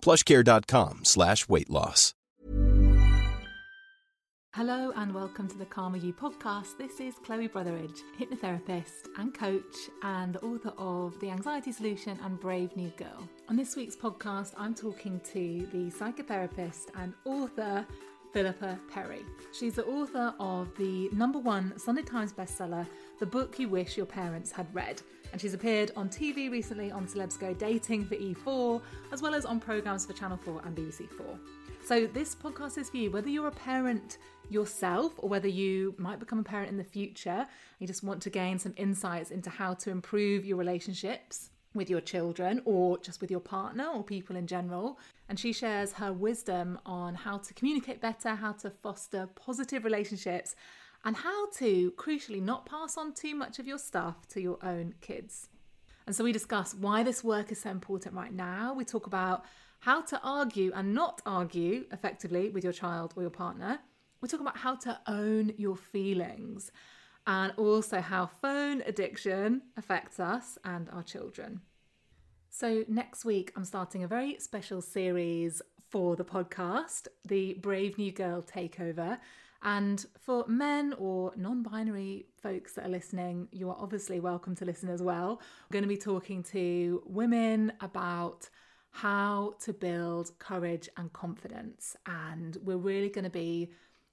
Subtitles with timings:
[0.00, 2.14] plushcare.com slash weight loss.
[4.54, 6.78] Hello and welcome to the Calmer You podcast.
[6.78, 9.62] This is Chloe Brotheridge, hypnotherapist and coach
[10.02, 13.28] and the author of The Anxiety Solution and Brave New Girl.
[13.48, 17.86] On this week's podcast, I'm talking to the psychotherapist and author
[18.32, 19.22] Philippa Perry.
[19.52, 22.86] She's the author of the number one Sunday Times bestseller,
[23.20, 25.00] The Book You Wish Your Parents Had Read.
[25.32, 28.80] And she's appeared on TV recently on Celebs Go Dating for E4,
[29.12, 31.26] as well as on programmes for Channel 4 and BBC 4.
[31.84, 34.18] So, this podcast is for you, whether you're a parent
[34.50, 37.46] yourself or whether you might become a parent in the future,
[37.78, 42.00] you just want to gain some insights into how to improve your relationships with your
[42.00, 44.98] children or just with your partner or people in general.
[45.28, 50.56] And she shares her wisdom on how to communicate better, how to foster positive relationships,
[51.08, 54.92] and how to, crucially, not pass on too much of your stuff to your own
[55.00, 55.48] kids.
[56.06, 58.74] And so we discuss why this work is so important right now.
[58.74, 59.46] We talk about
[59.78, 63.78] how to argue and not argue effectively with your child or your partner.
[64.20, 66.70] We talk about how to own your feelings
[67.26, 71.62] and also how phone addiction affects us and our children.
[72.50, 78.12] So, next week, I'm starting a very special series for the podcast, the Brave New
[78.12, 79.18] Girl Takeover.
[79.62, 84.64] And for men or non binary folks that are listening, you are obviously welcome to
[84.64, 85.40] listen as well.
[85.68, 88.48] We're going to be talking to women about
[88.90, 91.96] how to build courage and confidence.
[92.06, 93.70] And we're really going to be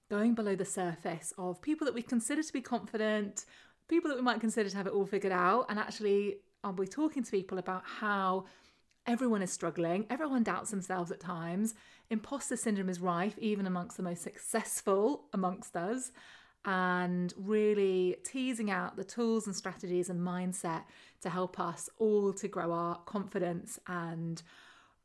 [0.10, 3.46] going below the surface of people that we consider to be confident,
[3.88, 6.88] people that we might consider to have it all figured out, and actually I'll be
[6.88, 8.46] talking to people about how
[9.08, 11.76] everyone is struggling, everyone doubts themselves at times,
[12.10, 16.12] imposter syndrome is rife even amongst the most successful amongst us,
[16.66, 20.84] and really teasing out the tools and strategies and mindset
[21.22, 24.42] to help us all to grow our confidence and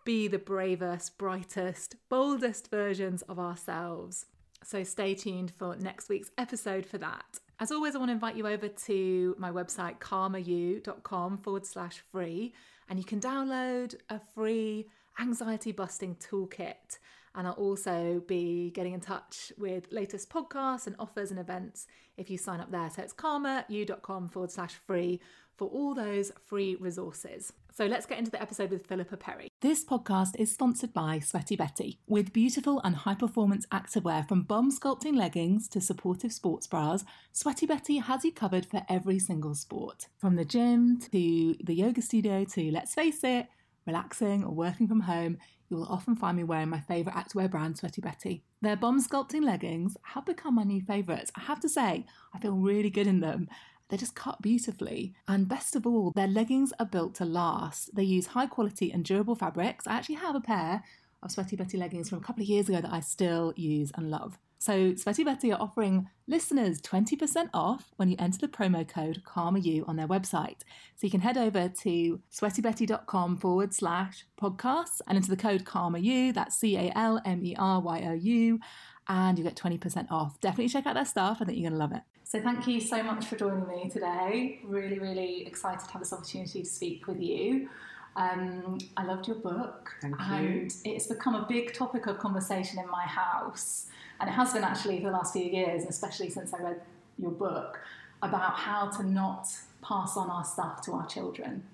[0.05, 4.27] be the bravest, brightest, boldest versions of ourselves.
[4.65, 7.39] So stay tuned for next week's episode for that.
[7.59, 12.55] As always, I want to invite you over to my website, calmeryou.com forward slash free,
[12.91, 14.89] and you can download a free
[15.21, 16.99] anxiety busting toolkit.
[17.37, 21.87] And I'll also be getting in touch with latest podcasts and offers and events
[22.17, 22.91] if you sign up there.
[22.91, 25.21] So it's calmeryou.com forward slash free
[25.57, 27.53] for all those free resources.
[27.73, 29.49] So let's get into the episode with Philippa Perry.
[29.61, 32.01] This podcast is sponsored by Sweaty Betty.
[32.09, 37.67] With beautiful and high performance activewear from bomb sculpting leggings to supportive sports bras, Sweaty
[37.67, 40.09] Betty has you covered for every single sport.
[40.19, 43.47] From the gym to the yoga studio to, let's face it,
[43.87, 45.39] relaxing or working from home,
[45.69, 48.43] you will often find me wearing my favourite activewear brand, Sweaty Betty.
[48.61, 51.31] Their bomb sculpting leggings have become my new favourites.
[51.37, 52.05] I have to say,
[52.35, 53.49] I feel really good in them
[53.91, 55.15] they're just cut beautifully.
[55.29, 57.95] And best of all, their leggings are built to last.
[57.95, 59.87] They use high quality and durable fabrics.
[59.87, 60.83] I actually have a pair
[61.23, 64.11] of Sweaty Betty leggings from a couple of years ago that I still use and
[64.11, 64.39] love.
[64.59, 69.89] So, Sweaty Betty are offering listeners 20% off when you enter the promo code CalmerYou
[69.89, 70.61] on their website.
[70.97, 76.35] So, you can head over to sweatybetty.com forward slash podcasts and enter the code CalmerYou,
[76.35, 78.61] that's C A L M E R Y O U,
[79.09, 80.39] and you get 20% off.
[80.41, 81.39] Definitely check out their stuff.
[81.41, 82.03] I think you're going to love it.
[82.31, 84.61] So thank you so much for joining me today.
[84.63, 87.69] Really, really excited to have this opportunity to speak with you.
[88.15, 92.89] Um, I loved your book, Thank and it's become a big topic of conversation in
[92.89, 93.87] my house,
[94.21, 96.81] and it has been actually for the last few years, especially since I read
[97.19, 97.81] your book
[98.23, 99.49] about how to not
[99.83, 101.65] pass on our stuff to our children.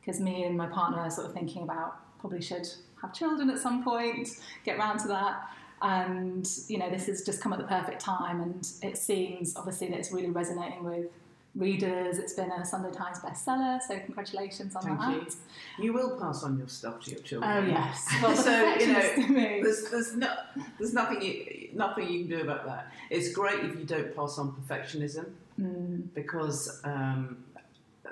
[0.00, 2.68] Because me and my partner are sort of thinking about probably should
[3.02, 4.28] have children at some point,
[4.64, 5.48] get round to that
[5.82, 9.88] and you know this has just come at the perfect time and it seems obviously
[9.88, 11.06] that it's really resonating with
[11.54, 12.18] readers.
[12.18, 15.36] It's been a Sunday Times bestseller, so congratulations on Thank that.
[15.78, 15.84] you.
[15.84, 17.50] You will pass on your stuff to your children.
[17.50, 20.34] Oh yes, well, so you know, there's there's no
[20.78, 22.92] there's nothing you nothing you can do about that.
[23.10, 25.26] It's great if you don't pass on perfectionism
[25.58, 26.08] Mm.
[26.14, 27.38] because um,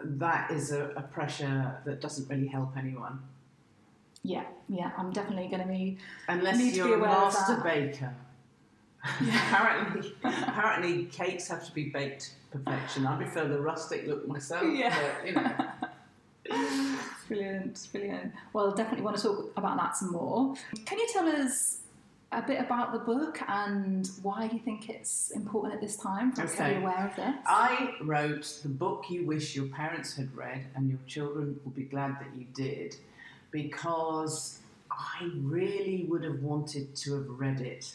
[0.02, 3.20] that is a, a pressure that doesn't really help anyone
[4.24, 5.98] Yeah, yeah, I'm definitely going to be.
[6.28, 8.12] unless Need to be you're a master baker.
[9.20, 13.06] apparently, apparently cakes have to be baked to perfection.
[13.06, 14.64] I prefer the rustic look myself.
[14.66, 14.96] Yeah.
[14.98, 15.54] But, you know,
[17.28, 18.32] Brilliant, brilliant.
[18.52, 20.54] Well, definitely want to talk about that some more.
[20.84, 21.78] Can you tell us
[22.32, 26.42] a bit about the book and why you think it's important at this time for
[26.42, 27.34] us to be aware of this?
[27.46, 31.84] I wrote the book you wish your parents had read, and your children will be
[31.84, 32.96] glad that you did,
[33.54, 34.58] because
[34.90, 37.94] I really would have wanted to have read it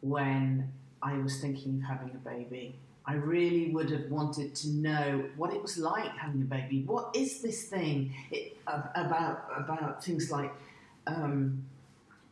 [0.00, 2.74] when I was thinking of having a baby.
[3.06, 6.82] I really would have wanted to know what it was like having a baby.
[6.84, 10.52] What is this thing it, about about things like
[11.06, 11.64] um,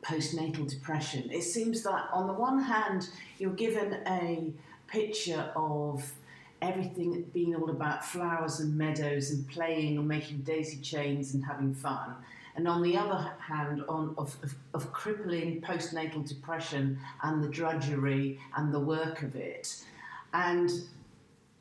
[0.02, 1.30] postnatal depression?
[1.30, 3.08] It seems that on the one hand
[3.38, 4.52] you're given a
[4.88, 6.12] picture of
[6.62, 11.74] everything being all about flowers and meadows and playing and making daisy chains and having
[11.74, 12.14] fun.
[12.56, 18.38] And on the other hand, on of, of, of crippling postnatal depression and the drudgery
[18.56, 19.84] and the work of it.
[20.32, 20.70] And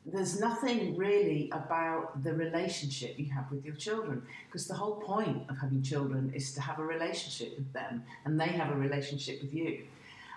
[0.06, 5.42] there's nothing really about the relationship you have with your children because the whole point
[5.48, 9.40] of having children is to have a relationship with them and they have a relationship
[9.40, 9.84] with you.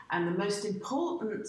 [0.10, 1.48] And the most important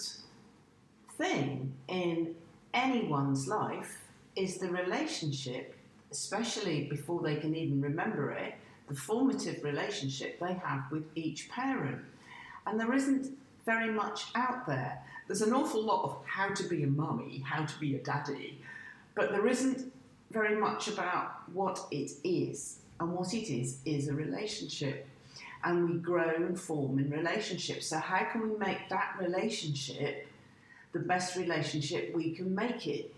[1.17, 2.35] thing in
[2.75, 4.05] anyone's life
[4.37, 5.75] is the relationship,
[6.11, 8.55] especially before they can even remember it,
[8.89, 12.03] the formative relationship they have with each parent.
[12.67, 13.37] And there isn't
[13.67, 14.99] very much out there.
[15.27, 18.59] There's an awful lot of how to be a mummy, how to be a daddy,
[19.15, 19.93] but there isn't
[20.31, 22.79] very much about what it is.
[23.01, 25.07] And what it is is a relationship.
[25.65, 27.87] And we grow and form in relationships.
[27.87, 30.28] So, how can we make that relationship
[30.93, 33.15] the best relationship we can make it?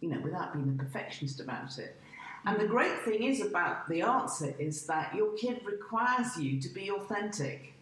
[0.00, 1.96] You know, without being a perfectionist about it.
[2.44, 6.68] And the great thing is about the answer is that your kid requires you to
[6.68, 7.72] be authentic.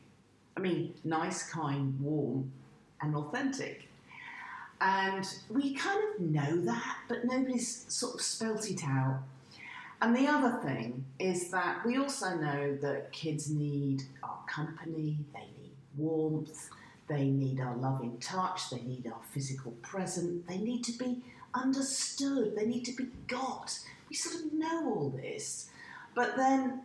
[0.57, 2.51] I mean, nice, kind, warm,
[3.03, 3.89] and authentic.
[4.81, 9.21] And we kind of know that, but nobody's sort of spelt it out.
[10.01, 15.41] And the other thing is that we also know that kids need our company, they
[15.41, 16.71] need warmth,
[17.07, 21.23] they need our loving touch, they need our physical presence, they need to be
[21.55, 23.79] understood, they need to be got.
[24.09, 25.71] We sort of know all this,
[26.15, 26.83] but then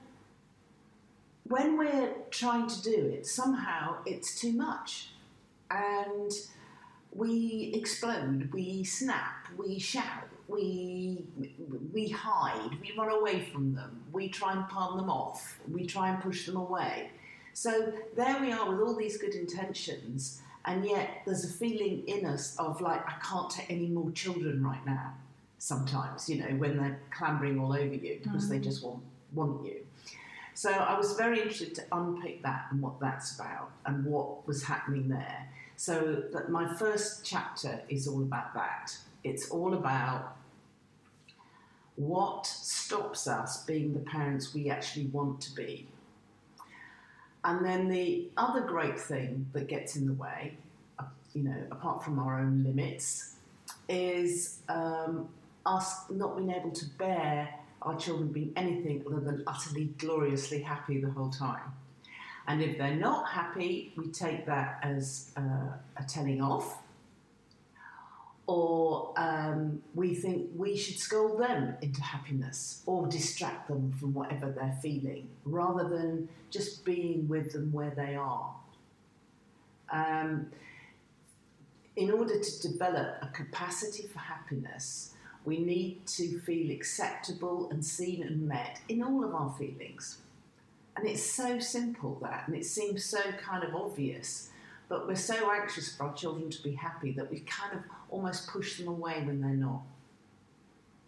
[1.49, 5.09] when we're trying to do it, somehow it's too much.
[5.71, 6.31] And
[7.13, 11.23] we explode, we snap, we shout, we,
[11.91, 16.09] we hide, we run away from them, we try and palm them off, we try
[16.09, 17.11] and push them away.
[17.59, 22.25] So there we are with all these good intentions, and yet there's a feeling in
[22.25, 25.15] us of like, I can't take any more children right now.
[25.57, 28.63] Sometimes, you know, when they're clambering all over you because they mm.
[28.63, 29.03] just want,
[29.33, 29.75] want you.
[30.53, 34.63] So I was very interested to unpick that and what that's about and what was
[34.63, 35.49] happening there.
[35.75, 38.97] So that my first chapter is all about that.
[39.25, 40.37] It's all about
[41.97, 45.89] what stops us being the parents we actually want to be.
[47.43, 50.57] And then the other great thing that gets in the way,
[50.99, 53.35] uh, you know, apart from our own limits,
[53.87, 55.29] is um,
[55.65, 57.49] us not being able to bear
[57.81, 61.71] our children being anything other than utterly gloriously happy the whole time.
[62.47, 66.79] And if they're not happy, we take that as uh, a telling off,
[68.49, 74.49] or um, we think we should scold them into happiness or distract them from whatever
[74.49, 78.55] they're feeling, rather than just being with them where they are.
[79.91, 80.47] Um,
[81.95, 85.13] in order to develop a capacity for happiness,
[85.45, 90.17] we need to feel acceptable and seen and met in all of our feelings.
[90.95, 94.48] And it's so simple that, and it seems so kind of obvious,
[94.89, 97.79] but we're so anxious for our children to be happy that we kind of
[98.09, 99.81] almost push them away when they're not.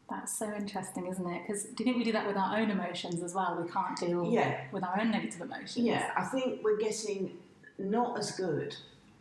[0.09, 1.41] That's so interesting, isn't it?
[1.47, 3.57] Because do you think we do that with our own emotions as well?
[3.61, 4.61] We can't deal Yeah.
[4.71, 5.77] with our own negative emotions.
[5.77, 7.37] Yeah, I think we're getting
[7.79, 8.75] not as good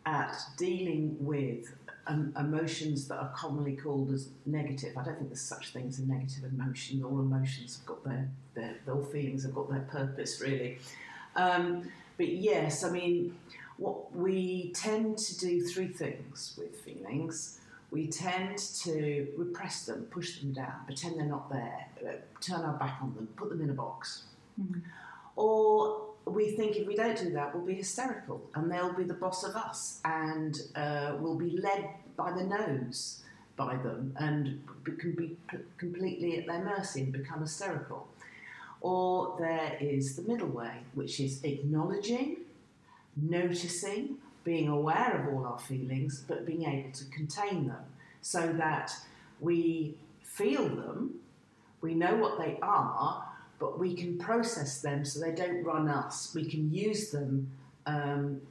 [0.05, 1.73] at dealing with
[2.07, 4.97] um, emotions that are commonly called as negative.
[4.97, 7.03] I don't think there's such thing as a negative emotion.
[7.03, 10.79] All emotions have got their, their all feelings have got their purpose, really.
[11.35, 13.37] Um, but yes, I mean,
[13.81, 17.57] what we tend to do three things with feelings.
[17.89, 22.77] we tend to repress them, push them down, pretend they're not there, uh, turn our
[22.77, 24.23] back on them, put them in a box.
[25.35, 29.15] Or we think if we don't do that, we'll be hysterical and they'll be the
[29.25, 33.23] boss of us and uh, we'll be led by the nose
[33.57, 35.35] by them and be- can be
[35.77, 38.07] completely at their mercy and become hysterical.
[38.79, 42.37] Or there is the middle way, which is acknowledging,
[43.15, 47.83] noticing, being aware of all our feelings, but being able to contain them
[48.21, 48.91] so that
[49.39, 51.15] we feel them,
[51.81, 53.23] we know what they are,
[53.59, 56.33] but we can process them so they don't run us.
[56.33, 57.51] We can use them,
[57.85, 58.41] um,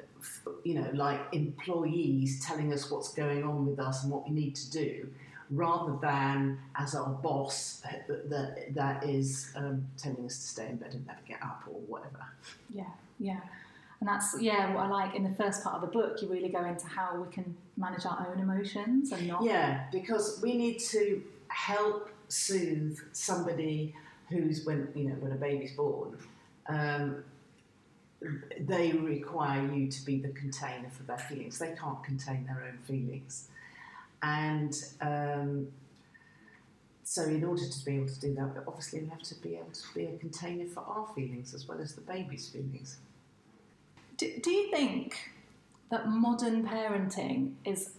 [0.65, 4.55] you know, like employees telling us what's going on with us and what we need
[4.57, 5.09] to do,
[5.51, 10.69] rather than as our boss uh, that, that, that is um, telling us to stay
[10.69, 12.27] in bed and never get up or whatever.
[12.73, 12.85] Yeah,
[13.19, 13.41] yeah.
[14.01, 16.49] And that's, yeah, what I like in the first part of the book, you really
[16.49, 19.45] go into how we can manage our own emotions and not.
[19.45, 23.95] Yeah, because we need to help soothe somebody
[24.31, 26.17] who's when you know when a baby's born.
[26.67, 27.25] Um,
[28.61, 31.59] they require you to be the container for their feelings.
[31.59, 33.49] They can't contain their own feelings,
[34.23, 35.69] and um,
[37.03, 39.73] so in order to be able to do that, obviously we have to be able
[39.73, 42.99] to be a container for our feelings as well as the baby's feelings.
[44.21, 45.17] Do, do you think
[45.91, 47.91] that modern parenting is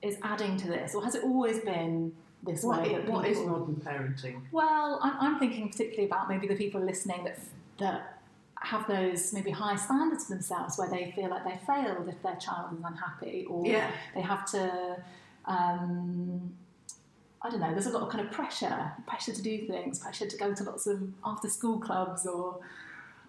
[0.00, 2.12] is adding to this, or has it always been
[2.44, 3.00] this What, way?
[3.06, 4.42] what is modern parenting?
[4.52, 7.38] Well, I'm, I'm thinking particularly about maybe the people listening that
[7.78, 8.20] that
[8.60, 12.36] have those maybe high standards for themselves, where they feel like they failed if their
[12.36, 13.90] child is unhappy, or Yeah.
[14.14, 14.96] they have to.
[15.46, 16.54] Um,
[17.42, 17.72] I don't know.
[17.72, 20.62] There's a lot of kind of pressure, pressure to do things, pressure to go to
[20.64, 22.60] lots of after-school clubs, or.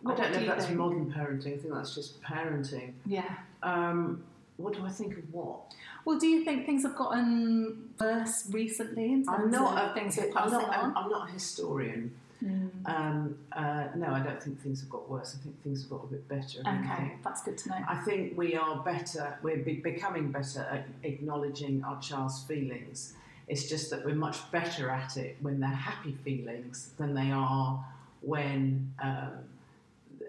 [0.05, 0.77] I don't know do if that's think?
[0.77, 1.53] modern parenting.
[1.53, 2.93] I think that's just parenting.
[3.05, 3.23] Yeah.
[3.63, 4.23] Um,
[4.57, 5.59] what do I think of what?
[6.05, 9.77] Well, do you think things have gotten worse recently in terms I'm not.
[9.83, 10.63] of A, things we're I'm not.
[10.63, 10.69] on?
[10.73, 12.13] I'm, I'm not a historian.
[12.43, 12.69] Mm.
[12.85, 15.35] Um, uh, no, I don't think things have got worse.
[15.39, 16.59] I think things have got a bit better.
[16.59, 17.77] Okay, that's good to know.
[17.87, 19.37] I think we are better.
[19.41, 23.13] We're be- becoming better at acknowledging our child's feelings.
[23.47, 27.83] It's just that we're much better at it when they're happy feelings than they are
[28.21, 29.31] when um,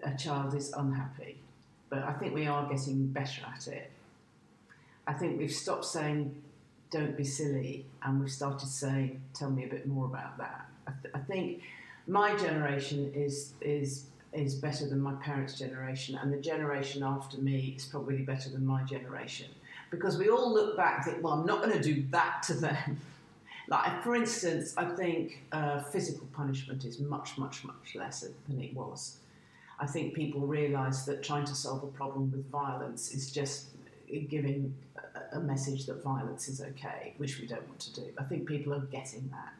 [0.03, 1.37] a child is unhappy.
[1.89, 3.91] But I think we are getting better at it.
[5.07, 6.35] I think we've stopped saying,
[6.91, 10.67] don't be silly, and we've started saying, tell me a bit more about that.
[10.87, 11.61] I, th- I think
[12.07, 17.73] my generation is, is, is better than my parents' generation, and the generation after me
[17.77, 19.47] is probably better than my generation.
[19.91, 22.53] Because we all look back and think, well, I'm not going to do that to
[22.53, 23.01] them.
[23.69, 28.73] Like, for instance, I think uh, physical punishment is much, much, much less than it
[28.73, 29.18] was.
[29.79, 33.67] I think people realise that trying to solve a problem with violence is just
[34.29, 34.73] giving
[35.31, 38.05] a, message that violence is okay, which we don't want to do.
[38.17, 39.53] I think people are getting that.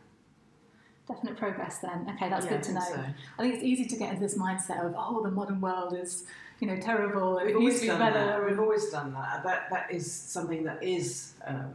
[1.08, 2.08] Definite progress then.
[2.16, 2.82] Okay, that's Yeah, good to know.
[2.82, 3.04] so.
[3.38, 6.26] I think it's easy to get into this mindset of, oh, the modern world is,
[6.60, 7.38] you know, terrible.
[7.38, 8.26] It We've used always to be done better.
[8.26, 8.46] that.
[8.46, 9.44] We've always done that.
[9.44, 11.74] That that is something that is, um,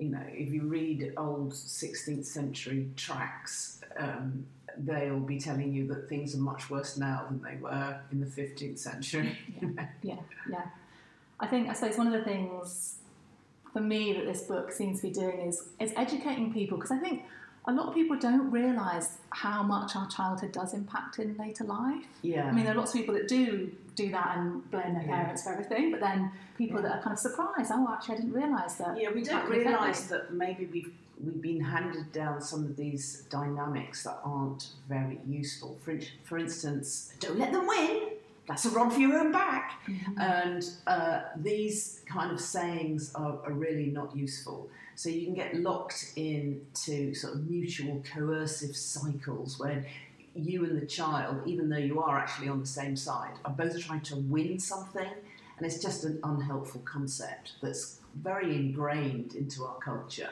[0.00, 4.46] you know, if you read old 16th century tracts, um,
[4.78, 8.26] they'll be telling you that things are much worse now than they were in the
[8.26, 9.36] 15th century.
[10.02, 10.16] Yeah,
[10.50, 10.66] yeah.
[11.40, 12.96] I think I suppose one of the things
[13.72, 16.98] for me that this book seems to be doing is is educating people because I
[16.98, 17.24] think
[17.68, 22.04] a lot of people don't realise how much our childhood does impact in later life.
[22.22, 22.44] yeah.
[22.46, 25.16] I mean, there are lots of people that do do that and blame their Yeah.
[25.22, 27.70] parents for everything, but then people that are kind of surprised.
[27.74, 29.00] Oh, actually, I didn't realise that.
[29.00, 30.92] Yeah, we don't could affect me." realise that maybe we've
[31.22, 35.78] we've been handed down some of these dynamics that aren't very useful.
[35.84, 38.10] For, for instance, don't let them win.
[38.48, 39.80] That's a rod for your own back.
[40.18, 44.68] And uh, these kind of sayings are, are really not useful.
[44.94, 49.84] So you can get locked into sort of mutual coercive cycles where
[50.34, 53.78] you and the child, even though you are actually on the same side, are both
[53.80, 55.10] trying to win something.
[55.58, 60.30] And it's just an unhelpful concept that's very ingrained into our culture.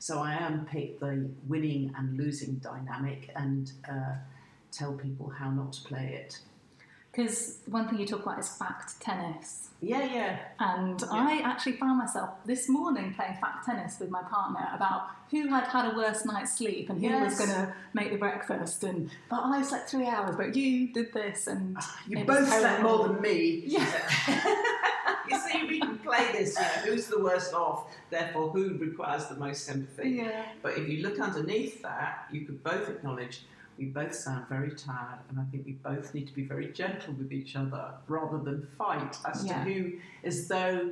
[0.00, 4.14] So I unpick the winning and losing dynamic and uh,
[4.72, 6.40] tell people how not to play it.
[7.12, 9.68] Because one thing you talk about is fact tennis.
[9.82, 10.38] Yeah, yeah.
[10.58, 15.48] And I actually found myself this morning playing fact tennis with my partner about who
[15.48, 18.84] had had a worse night's sleep and who was going to make the breakfast.
[18.84, 21.76] And but I slept three hours, but you did this, and
[22.08, 23.64] You both slept more than me.
[23.66, 23.84] Yeah.
[25.28, 26.56] you see, we can play this.
[26.56, 27.86] You know, who's the worst off?
[28.10, 30.10] Therefore, who requires the most sympathy?
[30.10, 30.44] Yeah.
[30.62, 33.42] But if you look underneath that, you could both acknowledge
[33.78, 37.14] we both sound very tired, and I think we both need to be very gentle
[37.14, 39.64] with each other rather than fight as Yeah.
[39.64, 40.90] to who, as though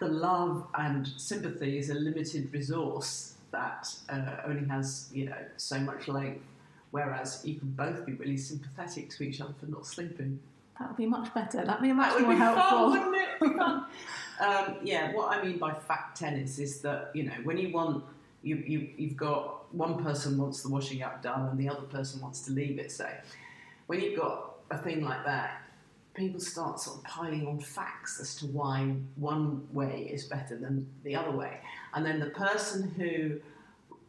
[0.00, 5.78] the love and sympathy is a limited resource that uh, only has, you know, so
[5.78, 6.44] much length.
[6.90, 10.38] Whereas you can both be really sympathetic to each other for not sleeping.
[10.78, 11.64] That would be much better.
[11.64, 12.90] That'd be much That would more be helpful.
[12.90, 13.82] fun, wouldn't it?
[14.40, 18.04] Um, yeah, what I mean by fact tennis is that you know when you want
[18.42, 22.20] you, you you've got one person wants the washing up done and the other person
[22.20, 22.92] wants to leave it.
[22.92, 23.08] So
[23.86, 25.62] when you've got a thing like that,
[26.14, 30.86] people start sort of piling on facts as to why one way is better than
[31.04, 31.58] the other way,
[31.94, 33.40] and then the person who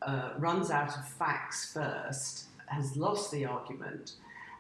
[0.02, 4.14] uh, runs out of facts first has lost the argument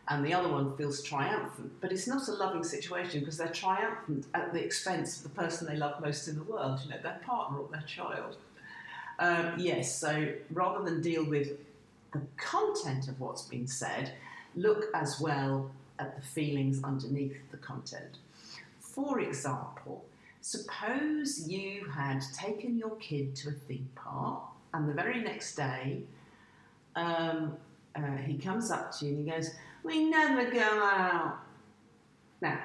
[0.09, 1.71] and the other one feels triumphant.
[1.81, 5.67] But it's not a loving situation because they're triumphant at the expense of the person
[5.67, 8.37] they love most in the world, you know, their partner or their child.
[9.19, 11.57] Um, yes, so rather than deal with
[12.13, 14.13] the content of what's been said,
[14.55, 18.19] look as well at the feelings underneath the content.
[18.79, 20.05] For example,
[20.41, 24.41] suppose you had taken your kid to a theme park
[24.73, 26.03] and the very next day
[26.95, 27.57] um,
[27.95, 29.51] uh, he comes up to you and he goes,
[29.87, 31.37] We never go out.
[32.41, 32.59] Now,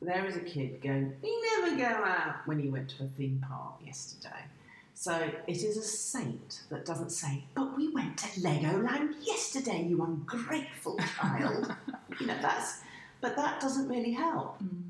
[0.00, 3.44] there is a kid going, We never go out when he went to a theme
[3.46, 4.44] park yesterday.
[4.94, 10.00] So it is a saint that doesn't say, But we went to Legoland yesterday, you
[10.00, 11.74] ungrateful child.
[12.20, 12.82] you know, that's,
[13.20, 14.62] but that doesn't really help.
[14.62, 14.82] Mm.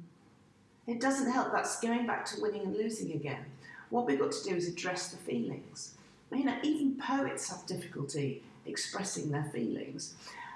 [0.87, 1.51] It doesn't help.
[1.51, 3.47] That's going back to winning and losing again.
[3.89, 5.95] What we've got to do is address the feelings.
[6.31, 10.15] You know, even poets have difficulty expressing their feelings.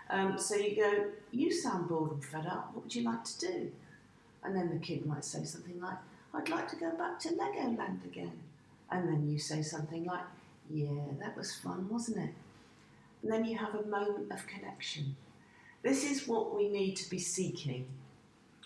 [0.09, 2.71] Um, so you go, you sound bored and fed up.
[2.73, 3.73] What would you like to do?
[4.45, 5.99] And then the kid might say something like,
[6.33, 8.33] I'd like to go back to Legoland again.
[8.91, 10.25] And then you say something like,
[10.71, 12.35] Yeah, that was fun, wasn't it?
[13.23, 15.17] And then you have a moment of connection.
[15.83, 17.87] This is what we need to be seeking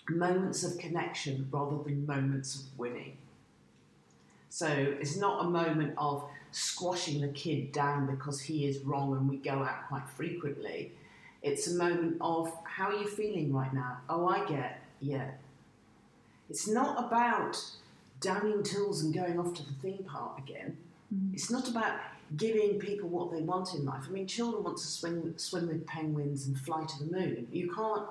[0.09, 3.17] moments of connection rather than moments of winning.
[4.49, 9.29] So it's not a moment of squashing the kid down because he is wrong and
[9.29, 10.91] we go out quite frequently.
[11.41, 13.97] It's a moment of how are you feeling right now?
[14.09, 15.31] Oh, I get, yeah.
[16.49, 17.57] It's not about
[18.19, 20.77] downing tools and going off to the theme park again.
[21.13, 21.33] Mm-hmm.
[21.33, 21.99] It's not about
[22.37, 24.03] giving people what they want in life.
[24.07, 27.47] I mean, children want to swim, swim with penguins and fly to the moon.
[27.51, 28.05] You can't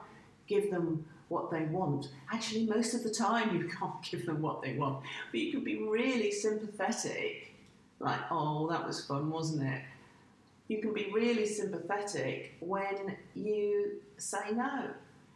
[0.47, 2.09] give them what they want.
[2.33, 5.05] Actually, most of the time, you can't give them what they want.
[5.31, 7.55] But you can be really sympathetic,
[8.01, 9.83] like, oh, that was fun, wasn't it?
[10.71, 14.85] You can be really sympathetic when you say no.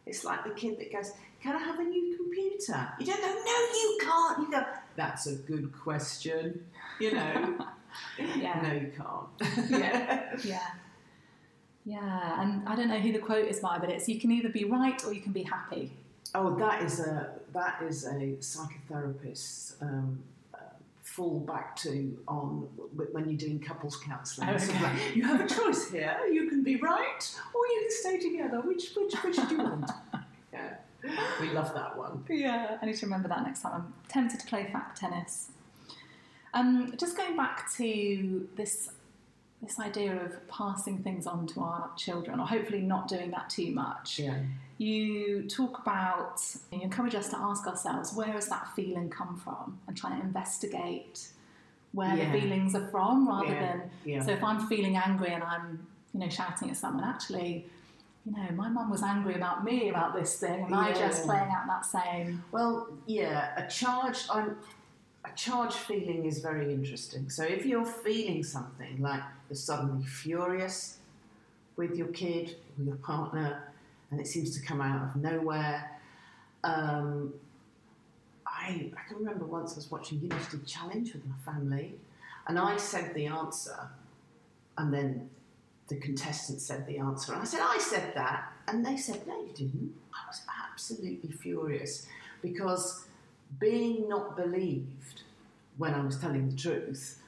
[0.06, 1.10] It's like the kid that goes,
[1.42, 2.88] Can I have a new computer?
[3.00, 4.38] You don't go, No, you can't.
[4.38, 6.64] You go, That's a good question.
[7.00, 7.58] You know,
[8.18, 8.60] Yeah.
[8.62, 9.70] no, you can't.
[9.70, 10.36] Yeah.
[10.44, 10.68] Yeah.
[11.84, 14.48] Yeah, and I don't know who the quote is by, but it's you can either
[14.50, 15.90] be right or you can be happy.
[16.32, 20.22] Oh, that is a that is a psychotherapist's um,
[21.14, 22.68] fall back to on
[23.12, 24.48] when you're doing couples counselling.
[24.48, 26.18] It's sort of like, you have a choice here.
[26.30, 28.60] You can be right, or you can stay together.
[28.60, 29.90] Which which which do you want?
[30.52, 30.74] yeah,
[31.40, 32.24] we love that one.
[32.28, 33.72] Yeah, I need to remember that next time.
[33.74, 35.50] I'm tempted to play fact tennis.
[36.52, 38.90] Um, just going back to this
[39.62, 43.70] this idea of passing things on to our children, or hopefully not doing that too
[43.70, 44.18] much.
[44.18, 44.38] Yeah.
[44.78, 46.40] You talk about,
[46.72, 49.78] you encourage us to ask ourselves, where has that feeling come from?
[49.86, 51.28] And try to investigate
[51.92, 52.32] where Yeah.
[52.32, 54.20] the feelings are from rather Yeah, than, yeah.
[54.20, 57.70] so if I'm feeling angry and I'm, you know, shouting at someone, actually,
[58.26, 61.50] you know, my mum was angry about me about this thing, and I just playing
[61.50, 64.56] out that same Well, yeah, a charged I'm
[65.26, 67.30] a charged feeling is very interesting.
[67.30, 70.98] So if you're feeling something like you're suddenly furious
[71.76, 73.73] with your kid or your partner,
[74.14, 75.90] and it seems to come out of nowhere.
[76.62, 77.34] Um,
[78.46, 81.96] I, I can remember once I was watching University Challenge with my family,
[82.46, 83.88] and I said the answer,
[84.78, 85.30] and then
[85.88, 89.36] the contestant said the answer, and I said, I said that, and they said, No,
[89.40, 89.92] you didn't.
[90.14, 92.06] I was absolutely furious
[92.40, 93.06] because
[93.58, 95.22] being not believed
[95.76, 97.20] when I was telling the truth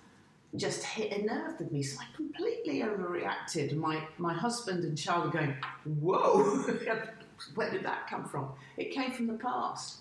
[0.56, 1.82] just hit a nerve with me.
[1.82, 3.76] So I completely overreacted.
[3.76, 5.54] My my husband and child are going,
[6.00, 6.42] Whoa,
[7.54, 8.50] where did that come from?
[8.76, 9.98] It came from the past.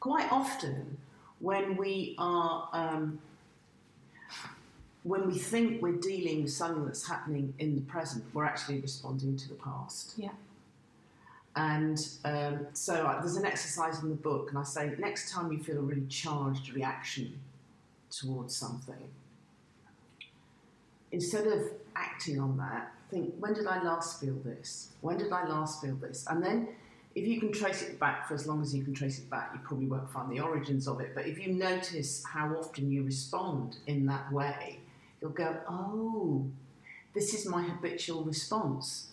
[0.00, 0.98] Quite often,
[1.40, 3.18] when we are um,
[5.02, 9.36] when we think we're dealing with something that's happening in the present, we're actually responding
[9.36, 10.14] to the past.
[10.16, 10.30] Yeah.
[11.54, 15.52] And um, so uh, there's an exercise in the book, and I say next time
[15.52, 17.38] you feel a really charged reaction
[18.10, 19.08] towards something,
[21.12, 21.60] instead of
[21.94, 24.90] acting on that, think when did I last feel this?
[25.00, 26.26] When did I last feel this?
[26.28, 26.68] And then
[27.14, 29.50] if you can trace it back for as long as you can trace it back,
[29.54, 31.14] you probably won't find the origins of it.
[31.14, 34.80] But if you notice how often you respond in that way,
[35.20, 36.44] you'll go, oh,
[37.14, 39.08] this is my habitual response.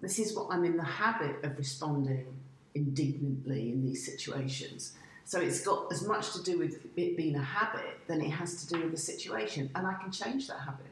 [0.00, 2.26] This is what I'm in the habit of responding
[2.74, 4.94] indignantly in these situations.
[5.24, 8.64] So it's got as much to do with it being a habit than it has
[8.64, 9.70] to do with the situation.
[9.76, 10.91] And I can change that habit.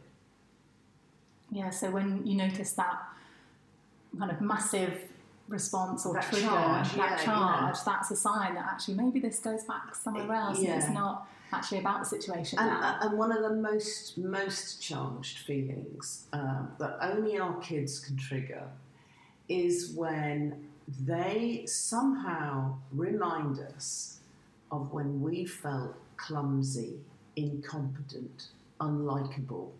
[1.51, 3.03] Yeah, so when you notice that
[4.19, 4.95] kind of massive
[5.49, 7.83] response or That trigger, charge, that yeah, charge, yeah.
[7.85, 11.79] that's a sign that actually maybe this goes back somewhere else and it's not actually
[11.81, 12.99] about the situation And, now.
[13.03, 18.63] and one of the most most charged feelings um, that only our kids can trigger
[19.49, 20.69] is when
[21.05, 24.19] they somehow remind us
[24.71, 27.01] of when we felt clumsy,
[27.35, 28.49] incompetent,
[28.81, 29.71] unlikable,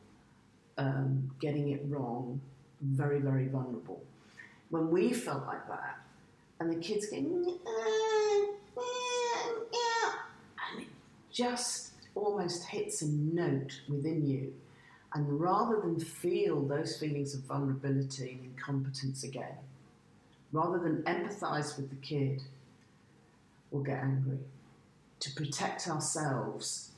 [0.81, 2.41] um, getting it wrong,
[2.81, 4.03] very very vulnerable.
[4.71, 5.99] When we felt like that,
[6.59, 7.59] and the kids go, "Mm,
[8.77, 10.13] mm, yeah,"
[10.73, 10.89] and it
[11.31, 14.55] just almost hits a note within you.
[15.13, 19.59] And rather than feel those feelings of vulnerability and incompetence again,
[20.53, 22.43] rather than empathize with the kid,
[23.71, 24.39] we'll get angry
[25.19, 26.90] to protect ourselves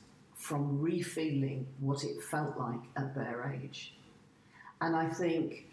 [0.43, 3.93] from refeeling what it felt like at their age.
[4.81, 5.67] And I think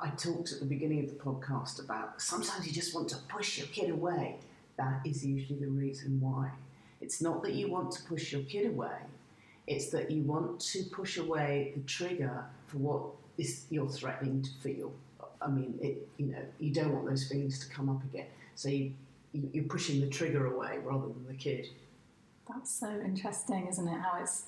[0.00, 3.58] I talked at the beginning of the podcast about sometimes you just want to push
[3.58, 4.36] your kid away.
[4.78, 6.50] That is usually the reason why.
[7.02, 9.00] It's not that you want to push your kid away,
[9.66, 13.02] it's that you want to push away the trigger for what
[13.36, 14.94] is you're threatening to feel.
[15.42, 18.28] I mean, it, you know, you don't want those feelings to come up again.
[18.54, 18.94] So you,
[19.32, 21.68] you, you're pushing the trigger away rather than the kid.
[22.48, 24.00] That's so interesting, isn't it?
[24.00, 24.44] How it's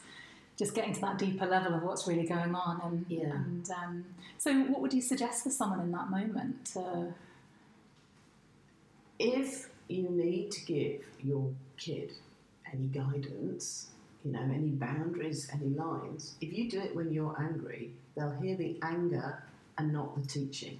[0.56, 2.80] just getting to that deeper level of what's really going on.
[2.82, 3.32] And, Yeah.
[3.32, 4.04] and um,
[4.38, 6.64] so, what would you suggest for someone in that moment?
[6.74, 7.14] To,
[9.18, 12.12] if you need to give your kid
[12.72, 13.88] any guidance,
[14.24, 18.56] you know, any boundaries, any lines, if you do it when you're angry, they'll hear
[18.56, 19.42] the anger
[19.78, 20.78] and not the teaching.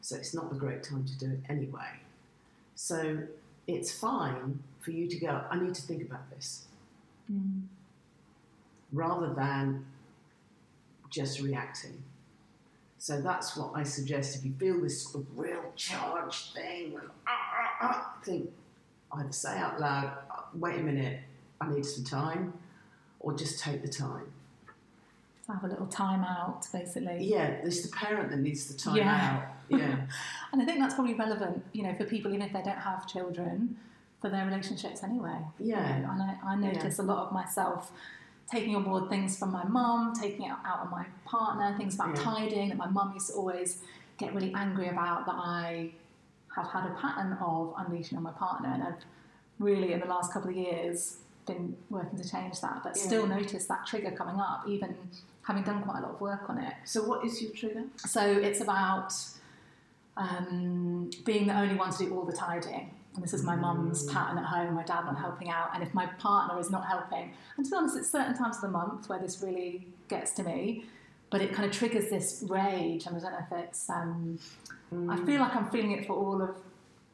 [0.00, 2.00] So it's not a great time to do it anyway.
[2.74, 3.24] So
[3.76, 6.66] it's fine for you to go, I need to think about this,
[8.92, 9.84] rather than
[11.10, 12.02] just reacting.
[12.98, 14.36] So that's what I suggest.
[14.36, 18.50] If you feel this sort of real charged thing, ah, ah, ah, think
[19.12, 21.20] either say out loud, "Uh, wait a minute,
[21.60, 22.52] I need some time,
[23.20, 24.32] or just take the time.
[25.48, 27.24] have a little time out, basically.
[27.24, 29.48] Yeah, it's the parent that needs the time Yeah.
[29.48, 29.56] out.
[29.70, 29.96] Yeah.
[30.52, 33.06] And I think that's probably relevant, you know, for people even if they don't have
[33.06, 33.76] children,
[34.20, 35.38] for their relationships anyway.
[35.60, 35.96] Yeah.
[35.96, 37.92] You know, and I, I notice a lot of myself
[38.50, 42.16] taking on board things from my mum, taking it out on my partner, things about
[42.16, 42.22] Yeah.
[42.22, 43.78] tidying that my mum used to always
[44.18, 45.92] get really angry about that I
[46.56, 48.70] have had a pattern of unleashing on my partner.
[48.74, 49.04] And I've
[49.60, 53.02] really, in the last couple of years, been working to change that, but Yeah.
[53.04, 54.96] still notice that trigger coming up, even
[55.42, 56.74] having done quite a lot of work on it.
[56.84, 57.84] So what is your trigger?
[57.96, 59.14] So it's about
[60.20, 62.94] um, being the only one to do all the tidying.
[63.14, 65.70] And this is my mum's pattern at home, my dad not helping out.
[65.74, 68.62] And if my partner is not helping, and to be honest, it's certain times of
[68.62, 70.84] the month where this really gets to me,
[71.30, 73.06] but it kind of triggers this rage.
[73.06, 74.38] And I don't know if it's, um,
[75.08, 76.50] I feel like I'm feeling it for all of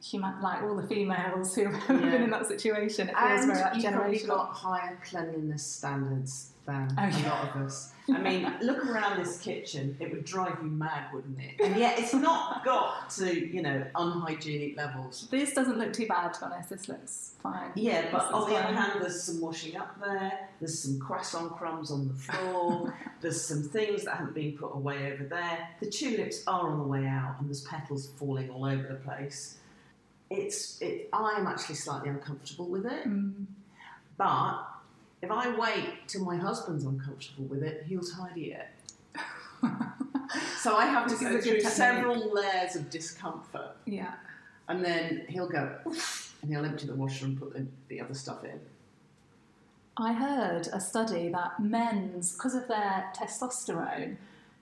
[0.03, 2.09] human, like all the females who have Yeah.
[2.11, 3.09] been in that situation.
[3.09, 7.55] It feels And very like, you've probably got higher cleanliness standards than Oh, a lot
[7.55, 7.93] of us.
[8.13, 11.59] I mean, look around this kitchen; it would drive you mad, wouldn't it?
[11.63, 15.27] And yet, it's not got to you know unhygienic levels.
[15.31, 16.69] This doesn't look too bad, to be honest.
[16.69, 17.71] This looks fine.
[17.75, 20.47] Yeah, but on the other hand, there's some washing up there.
[20.59, 22.95] There's some croissant crumbs on the floor.
[23.21, 25.67] there's some things that haven't been put away over there.
[25.79, 29.57] The tulips are on the way out, and there's petals falling all over the place.
[30.29, 30.81] It's.
[30.81, 33.45] It, I'm actually slightly uncomfortable with it, Mm.
[34.17, 34.63] but
[35.21, 38.67] if I wait till my husband's uncomfortable with it, he'll tidy it.
[40.59, 44.13] so I have to go through several layers of discomfort, Yeah.
[44.67, 48.43] and then he'll go, and he'll empty the washer and put the, the other stuff
[48.43, 48.59] in.
[49.99, 54.17] I heard a study that men's, because of their testosterone,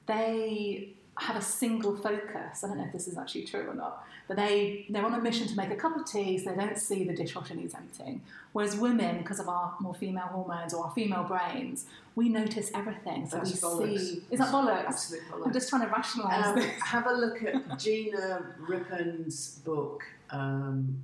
[0.07, 2.63] they have a single focus.
[2.63, 5.21] I don't know if this is actually true or not, but they, they're on a
[5.21, 8.21] mission to make a cup of tea so they don't see the dishwasher needs emptying.
[8.51, 13.29] Whereas women, because of our more female hormones or our female brains, we notice everything.
[13.29, 13.99] So That's we bollocks.
[13.99, 14.23] see.
[14.29, 14.85] Is that bollocks?
[14.87, 15.45] Absolute bollocks.
[15.47, 16.81] I'm just trying to rationalise Um, this.
[16.83, 20.03] have a look at Gina Rippon's book.
[20.31, 21.01] Um,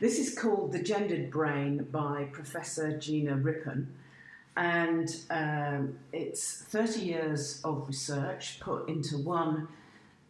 [0.00, 3.92] this is called The Gendered Brain by Professor Gina Rippon.
[4.58, 9.68] And um, it's 30 years of research put into one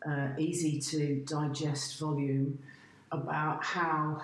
[0.06, 2.58] uh, easy to digest volume
[3.10, 4.20] about how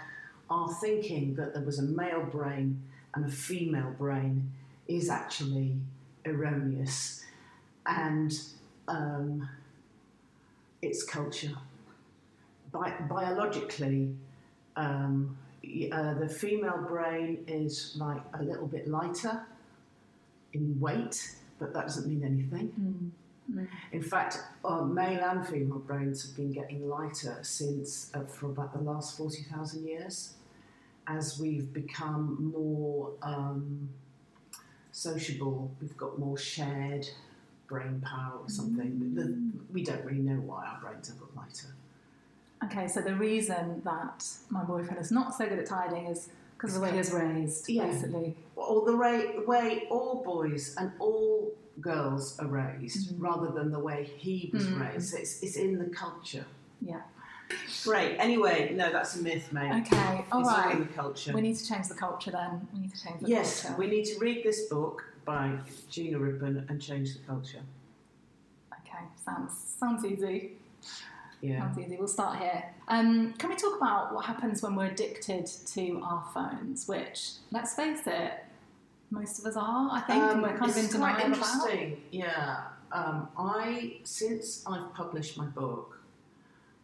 [0.51, 2.83] our thinking that there was a male brain
[3.15, 4.53] and a female brain
[4.89, 5.75] is actually
[6.27, 7.25] erroneous
[7.87, 8.39] and
[8.89, 9.49] um,
[10.83, 11.57] it's culture.
[12.73, 14.15] Bi- biologically,
[14.77, 15.35] um,
[15.91, 19.47] uh, the female brain is like a little bit lighter
[20.55, 22.73] in weight, but that doesn't mean anything.
[22.81, 23.69] Mm.
[23.93, 28.73] In fact, uh, male and female brains have been getting lighter since uh, for about
[28.73, 30.35] the last 40,000 years
[31.07, 33.89] as we've become more um,
[34.93, 37.07] sociable, we've got more shared
[37.67, 39.13] brain power or something.
[39.17, 39.73] Mm.
[39.73, 41.75] We don't really know why our brains have got lighter.
[42.65, 46.29] Okay, so the reason that my boyfriend is not so good at tidying is
[46.65, 47.87] because the way he was raised, yeah.
[47.87, 48.35] basically.
[48.57, 53.23] Or the way, way all boys and all girls are raised, mm-hmm.
[53.23, 54.83] rather than the way he was mm-hmm.
[54.83, 55.15] raised.
[55.15, 56.47] It's, it's in the culture.
[56.81, 57.03] Yeah.
[57.83, 58.17] Great.
[58.17, 59.83] Anyway, no, that's a myth, mate.
[59.83, 60.75] Okay, all it's right.
[60.75, 61.35] in the culture.
[61.35, 62.67] We need to change the culture then.
[62.73, 63.73] We need to change the yes, culture.
[63.73, 65.59] Yes, we need to read this book by
[65.91, 67.61] Gina Rippon and change the culture.
[68.73, 70.53] Okay, sounds sounds easy.
[71.45, 71.71] Yeah.
[71.79, 71.97] Easy.
[71.99, 72.65] We'll start here.
[72.89, 76.89] Um, can we talk about what happens when we're addicted to our phones?
[76.89, 78.33] Which, let's face it,
[79.11, 79.91] most of us are.
[79.93, 81.93] I think, um, and we're kind of in denial quite interesting.
[81.93, 81.99] About.
[82.11, 82.63] Yeah.
[82.93, 85.99] Um, I since I've published my book,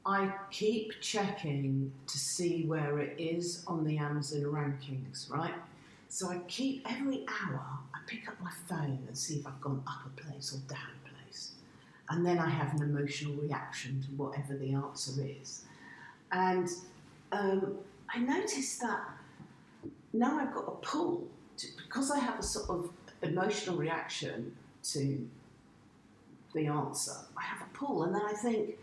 [0.04, 5.30] I keep checking to see where it is on the Amazon rankings.
[5.30, 5.54] Right.
[6.08, 7.64] So I keep every hour.
[7.94, 10.99] I pick up my phone and see if I've gone up a place or down
[12.10, 15.64] and then I have an emotional reaction to whatever the answer is.
[16.32, 16.68] And
[17.30, 17.76] um,
[18.12, 19.00] I noticed that
[20.12, 22.90] now I've got a pull to, because I have a sort of
[23.22, 25.28] emotional reaction to
[26.52, 27.12] the answer.
[27.38, 28.76] I have a pull, and then I think,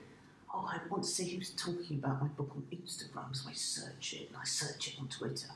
[0.53, 4.13] oh, I want to see who's talking about my book on Instagram, so I search
[4.13, 5.49] it and I search it on Twitter.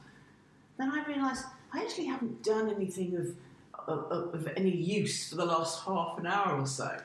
[0.77, 5.45] Then I realise I actually haven't done anything of, of, of any use for the
[5.45, 6.97] last half an hour or so.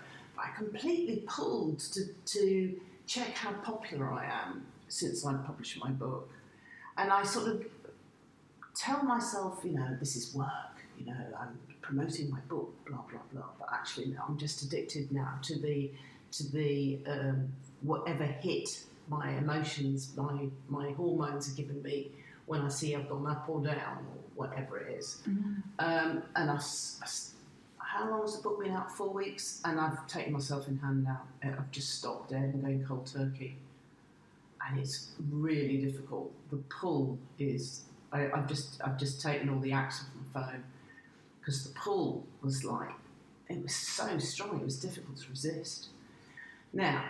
[0.46, 6.30] I completely pulled to, to check how popular I am since I published my book.
[6.96, 7.66] And I sort of
[8.74, 13.20] tell myself, you know, this is work, you know, I'm promoting my book, blah, blah,
[13.32, 13.50] blah.
[13.59, 15.90] But actually, no, I'm just addicted now to the,
[16.32, 17.48] to the um,
[17.82, 22.11] whatever hit my emotions, my, my hormones are giving me
[22.46, 25.22] when I see I've gone up or down or whatever it is.
[25.28, 25.54] Mm-hmm.
[25.78, 27.09] Um, and I, I
[27.96, 28.90] how long has the book been out?
[28.90, 31.22] Four weeks, and I've taken myself in hand now.
[31.42, 33.56] Uh, I've just stopped dead and going cold turkey,
[34.66, 36.30] and it's really difficult.
[36.50, 40.64] The pull is I, have just I've just taken all the apps off my phone
[41.40, 42.90] because the pull was like
[43.48, 44.61] it was so strong.
[44.61, 45.88] It was difficult to resist.
[46.72, 47.02] Now,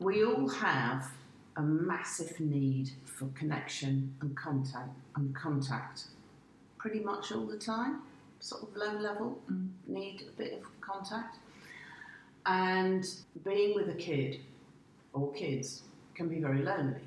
[0.00, 1.12] we all have
[1.56, 6.04] a massive need for connection and contact and contact
[6.78, 8.00] pretty much all the time
[8.40, 9.68] sort of low level, mm.
[9.86, 11.38] need a bit of contact.
[12.46, 13.06] And
[13.44, 14.40] being with a kid
[15.12, 15.82] or kids
[16.14, 17.02] can be very lonely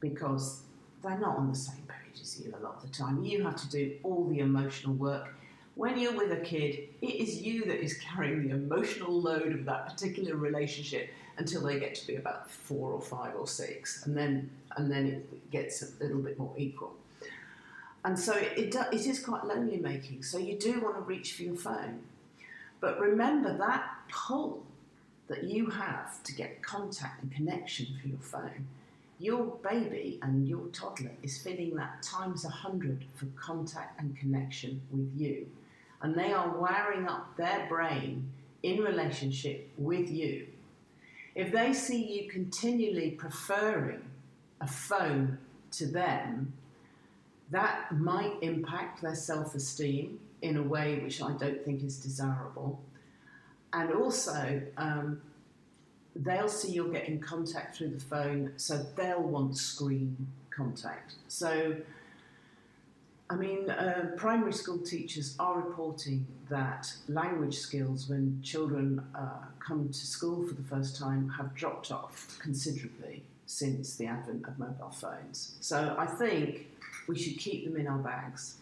[0.00, 0.62] because
[1.02, 3.24] they're not on the same page as you a lot of the time.
[3.24, 5.34] You have to do all the emotional work.
[5.74, 9.64] When you're with a kid, it is you that is carrying the emotional load of
[9.64, 14.14] that particular relationship until they get to be about four or five or six, and
[14.14, 16.94] then and then it gets a little bit more equal
[18.04, 20.22] and so it, it, is quite lonely making.
[20.22, 22.00] So you do want to reach for your phone.
[22.80, 24.64] But remember that pull
[25.28, 28.66] that you have to get contact and connection for your phone.
[29.20, 34.82] Your baby and your toddler is feeling that times a hundred for contact and connection
[34.90, 35.46] with you.
[36.02, 38.28] And they are wiring up their brain
[38.64, 40.48] in relationship with you.
[41.36, 44.02] If they see you continually preferring
[44.60, 45.38] a phone
[45.72, 46.52] to them,
[47.52, 52.80] that might impact their self esteem in a way which I don't think is desirable.
[53.72, 55.20] And also, um,
[56.16, 61.14] they'll see you're getting contact through the phone, so they'll want screen contact.
[61.28, 61.76] So,
[63.30, 69.88] I mean, uh, primary school teachers are reporting that language skills when children uh, come
[69.88, 74.90] to school for the first time have dropped off considerably since the advent of mobile
[74.90, 75.56] phones.
[75.60, 76.66] So I think
[77.08, 78.58] we should keep them in our bags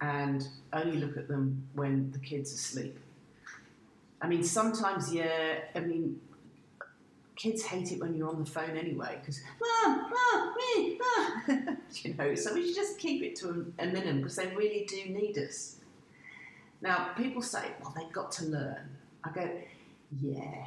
[0.00, 2.98] and only look at them when the kids are asleep.
[4.22, 6.20] I mean, sometimes, yeah, I mean,
[7.36, 11.42] kids hate it when you're on the phone anyway because, ah, ah, me, ah.
[12.02, 13.48] you know, so we should just keep it to
[13.78, 15.76] a, a minimum because they really do need us.
[16.82, 18.88] Now, people say, well, they've got to learn.
[19.24, 19.50] I go,
[20.20, 20.66] yeah.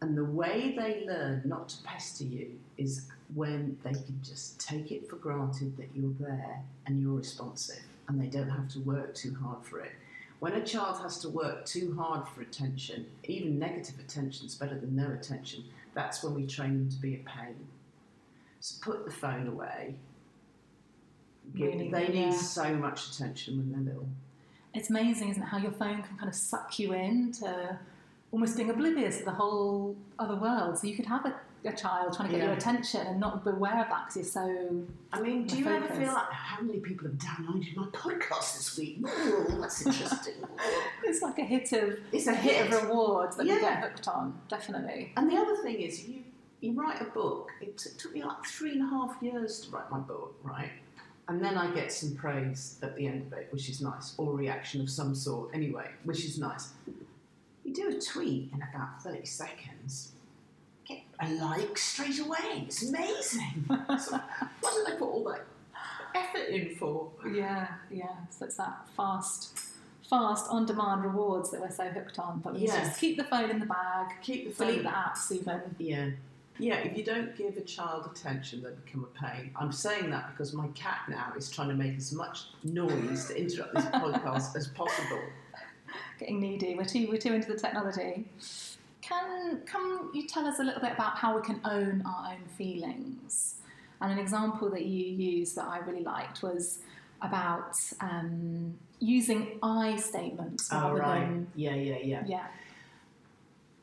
[0.00, 4.90] And the way they learn not to pester you is when they can just take
[4.90, 9.14] it for granted that you're there and you're responsive and they don't have to work
[9.14, 9.92] too hard for it.
[10.40, 14.78] When a child has to work too hard for attention, even negative attention is better
[14.78, 15.64] than no attention,
[15.94, 17.54] that's when we train them to be a pain.
[18.60, 19.94] So put the phone away.
[21.54, 22.36] Really, they need yeah.
[22.36, 24.08] so much attention when they're little.
[24.74, 27.78] It's amazing, isn't it, how your phone can kind of suck you into
[28.30, 30.78] almost being oblivious to the whole other world.
[30.78, 32.46] So you could have a, a child trying to get Yeah.
[32.50, 34.84] your attention and not be aware of that because you're so.
[35.12, 38.76] I mean, do you ever feel like how many people have downloaded my podcast this
[38.78, 38.98] week?
[39.06, 40.34] Ooh, that's interesting.
[41.04, 42.72] It's like a hit of It's a hit hit.
[42.72, 44.40] of rewards that you get hooked on.
[44.48, 45.12] Definitely.
[45.16, 46.22] And the other thing is, you
[46.60, 47.50] you write a book.
[47.60, 50.70] It t- took me like three and a half years to write my book, right?
[51.28, 54.32] And then I get some praise at the end of it, which is nice, or
[54.34, 56.70] reaction of some sort, anyway, which is nice.
[57.64, 60.12] You do a tweet in about 30 seconds,
[61.20, 62.64] a like straight away.
[62.66, 63.64] It's amazing.
[63.68, 64.20] so,
[64.60, 65.44] what did I put all that
[66.14, 67.10] effort in for?
[67.32, 68.08] Yeah, yeah.
[68.30, 69.58] So it's that fast,
[70.08, 72.40] fast on-demand rewards that we're so hooked on.
[72.40, 72.88] But we Yes.
[72.88, 74.66] just keep the phone in the bag, Keep the phone.
[74.68, 75.60] delete phone the apps even.
[75.78, 76.10] Yeah.
[76.58, 79.50] Yeah, if you don't give a child attention, they become a pain.
[79.56, 83.40] I'm saying that because my cat now is trying to make as much noise to
[83.40, 85.22] interrupt this podcast as possible.
[86.18, 86.74] Getting needy.
[86.74, 88.26] We're too we're too into the technology.
[89.12, 92.46] Can can you tell us a little bit about how we can own our own
[92.56, 93.56] feelings?
[94.00, 96.80] And an example that you used that I really liked was
[97.20, 101.20] about um, using I statements rather right.
[101.20, 102.22] than Yeah, yeah, yeah.
[102.26, 102.46] yeah.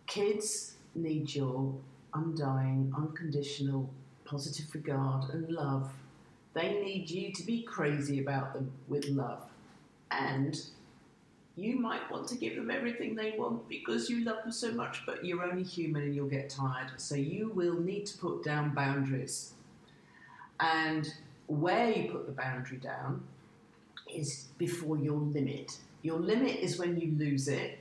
[0.07, 1.73] Kids need your
[2.13, 3.89] undying, unconditional,
[4.25, 5.91] positive regard and love.
[6.53, 9.43] They need you to be crazy about them with love.
[10.11, 10.59] And
[11.59, 15.05] you might want to give them everything they want because you love them so much,
[15.05, 16.91] but you're only human and you'll get tired.
[16.97, 19.53] So you will need to put down boundaries.
[20.59, 21.11] And
[21.47, 23.23] where you put the boundary down
[24.13, 25.77] is before your limit.
[26.01, 27.79] Your limit is when you lose it.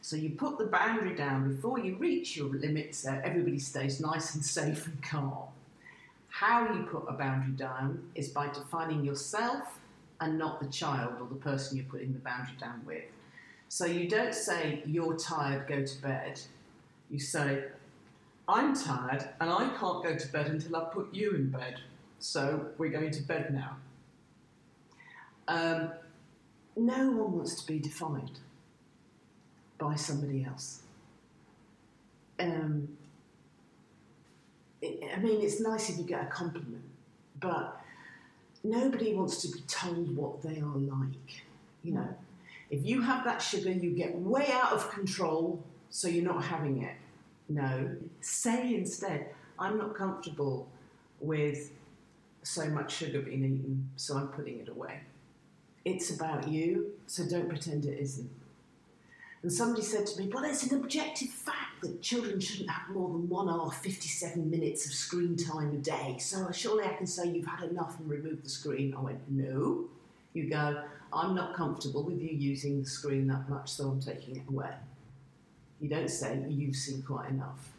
[0.00, 4.34] So you put the boundary down before you reach your limit so everybody stays nice
[4.34, 5.48] and safe and calm.
[6.28, 9.78] How you put a boundary down is by defining yourself
[10.24, 13.04] and not the child or the person you're putting the boundary down with.
[13.68, 16.40] So you don't say, You're tired, go to bed.
[17.10, 17.64] You say,
[18.48, 21.80] I'm tired and I can't go to bed until I put you in bed.
[22.18, 23.76] So we're going to bed now.
[25.46, 25.90] Um,
[26.76, 28.40] no one wants to be defined
[29.78, 30.82] by somebody else.
[32.40, 32.88] Um,
[34.82, 36.82] I mean, it's nice if you get a compliment,
[37.40, 37.83] but
[38.64, 41.44] nobody wants to be told what they are like.
[41.82, 42.08] You know,
[42.70, 46.82] if you have that sugar, you get way out of control, so you're not having
[46.82, 46.96] it.
[47.48, 50.66] No, say instead, I'm not comfortable
[51.20, 51.70] with
[52.42, 55.00] so much sugar being eaten, so I'm putting it away.
[55.84, 58.30] It's about you, so don't pretend it isn't.
[59.42, 63.08] And somebody said to me, Well, it's an objective fact that children shouldn't have more
[63.10, 66.16] than one hour, 57 minutes of screen time a day.
[66.18, 68.94] So surely I can say you've had enough and remove the screen.
[68.96, 69.84] I went, No.
[70.32, 74.36] You go, I'm not comfortable with you using the screen that much, so I'm taking
[74.36, 74.72] it away.
[75.80, 77.73] You don't say, You've seen quite enough.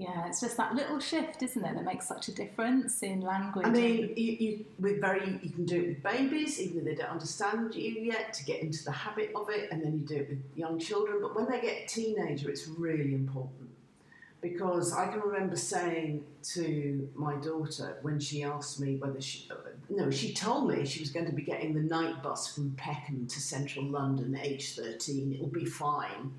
[0.00, 3.66] Yeah, it's just that little shift, isn't it, that makes such a difference in language.
[3.66, 6.94] I mean, you, you with very you can do it with babies, even though they
[6.94, 10.16] don't understand you yet, to get into the habit of it, and then you do
[10.16, 11.18] it with young children.
[11.20, 13.68] But when they get teenager, it's really important
[14.40, 19.50] because I can remember saying to my daughter when she asked me whether she
[19.90, 23.26] no, she told me she was going to be getting the night bus from Peckham
[23.26, 25.34] to central London, age thirteen.
[25.34, 26.32] It'll be fine.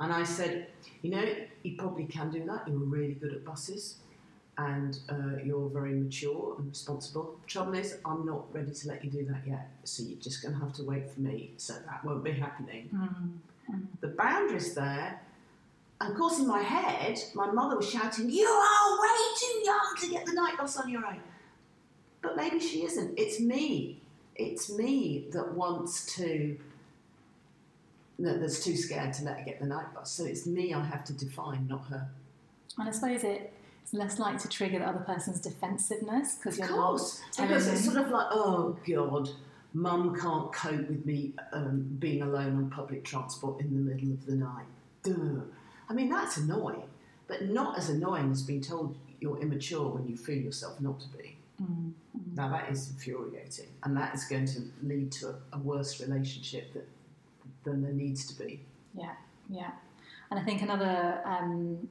[0.00, 0.68] And I said,
[1.02, 1.24] you know,
[1.62, 2.66] you probably can do that.
[2.66, 3.96] You're really good at buses
[4.58, 7.36] and uh, you're very mature and responsible.
[7.46, 9.68] Trouble is, I'm not ready to let you do that yet.
[9.84, 11.52] So you're just going to have to wait for me.
[11.56, 12.90] So that won't be happening.
[14.00, 15.20] The boundary's there.
[16.00, 19.94] And of course, in my head, my mother was shouting, You are way too young
[20.00, 21.20] to get the night bus on your own.
[22.20, 23.18] But maybe she isn't.
[23.18, 24.00] It's me.
[24.34, 26.58] It's me that wants to
[28.18, 30.10] that's too scared to let her get the night bus.
[30.12, 32.08] So it's me I have to define, not her.
[32.78, 33.52] and I suppose it,
[33.82, 37.66] it's less likely to trigger the other person's defensiveness because you're Of course, not because
[37.68, 39.30] it's sort of like, oh God,
[39.74, 44.24] mum can't cope with me um, being alone on public transport in the middle of
[44.26, 44.66] the night.
[45.02, 45.42] Duh.
[45.88, 46.84] I mean, that's annoying,
[47.26, 51.08] but not as annoying as being told you're immature when you feel yourself not to
[51.16, 51.36] be.
[51.62, 51.92] Mm,
[52.34, 56.72] Now that is infuriating, and that is going to lead to a, a worse relationship
[56.74, 56.88] that,
[57.64, 58.60] than there needs to be.
[58.94, 59.12] Yeah,
[59.48, 59.70] yeah.
[60.30, 61.88] And I think another um,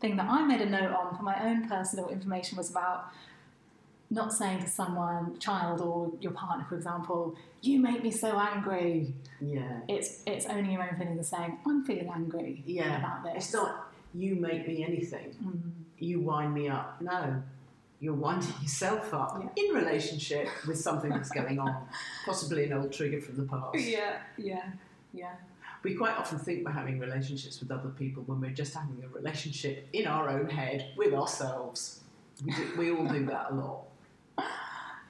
[0.00, 3.06] thing that I made a note on for my own personal information was about
[4.12, 9.14] not saying to someone, child or your partner, for example, "You make me so angry."
[9.40, 9.80] Yeah.
[9.88, 12.98] It's it's only your own feelings and saying, "I'm feeling angry Yeah.
[12.98, 15.36] about this." It's not you make me anything.
[15.98, 17.00] You wind me up.
[17.00, 17.42] No.
[18.00, 19.62] You're winding yourself up Yeah.
[19.64, 21.86] in relationship with something that's going on,
[22.24, 23.74] possibly an old trigger from the past.
[23.78, 24.62] Yeah, yeah,
[25.12, 25.34] yeah.
[25.82, 29.08] We quite often think we're having relationships with other people when we're just having a
[29.08, 32.00] relationship in our own head with ourselves.
[32.44, 33.84] We, do, we all do that a lot.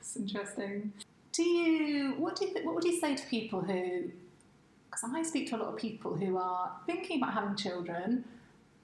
[0.01, 0.93] It's interesting.
[1.33, 4.11] Do you what do you th- what would you say to people who?
[4.91, 8.25] Because I speak to a lot of people who are thinking about having children,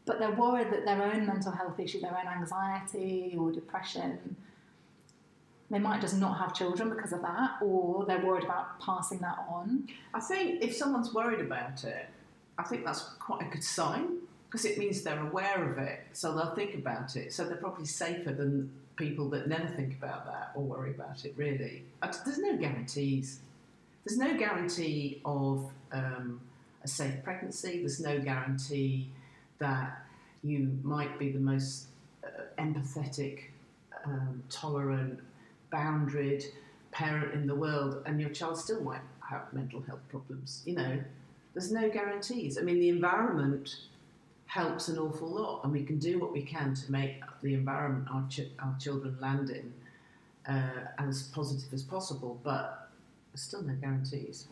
[0.05, 4.37] but they're worried that their own mental health issue, their own anxiety or depression,
[5.71, 9.39] they might just not have children because of that, or they're worried about passing that
[9.49, 9.89] on.
[10.14, 12.09] I think if someone's worried about it,
[12.59, 16.35] I think that's quite a good sign because it means they're aware of it, so
[16.35, 17.33] they'll think about it.
[17.33, 21.35] So they're probably safer than people that never think about that or worry about it.
[21.37, 23.41] Really, there's no guarantees.
[24.05, 26.41] There's no guarantee of um,
[26.85, 27.81] a safe pregnancy.
[27.81, 29.11] There's no guarantee
[29.59, 30.07] that
[30.45, 31.87] you might be the most
[32.25, 33.41] uh, empathetic,
[34.05, 35.19] um, tolerant,
[35.77, 36.45] boundaried
[36.91, 40.62] parent in the world, and your child still might have mental health problems.
[40.64, 41.03] You know,
[41.53, 42.59] there's no guarantees.
[42.59, 43.77] I mean, the environment
[44.47, 48.07] helps an awful lot, and we can do what we can to make the environment
[48.11, 49.72] our, ch- our children land in
[50.53, 52.91] uh, as positive as possible, but
[53.33, 54.47] there's still no guarantees.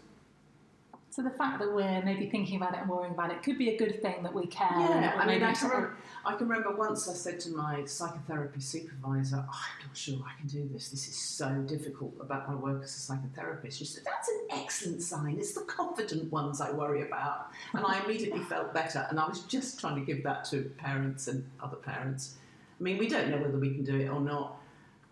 [1.14, 3.68] So the fact that we're maybe thinking about it and worrying about it could be
[3.68, 4.66] a good thing that we care.
[4.68, 8.58] Yeah, I mean, I can, remember, I can remember once I said to my psychotherapy
[8.58, 10.88] supervisor, oh, I'm not sure I can do this.
[10.88, 13.78] This is so difficult about my work as a psychotherapist.
[13.78, 15.36] She said, That's an excellent sign.
[15.38, 17.50] It's the confident ones I worry about.
[17.74, 19.06] And I immediately felt better.
[19.08, 22.38] And I was just trying to give that to parents and other parents.
[22.80, 24.56] I mean, we don't know whether we can do it or not.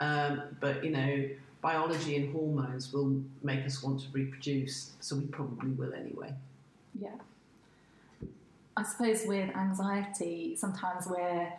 [0.00, 1.28] Um, but, you know,
[1.72, 4.92] biology and hormones will make us want to reproduce.
[5.00, 6.34] So we probably will anyway.
[7.00, 7.08] Yeah.
[8.76, 11.50] I suppose with anxiety, sometimes we're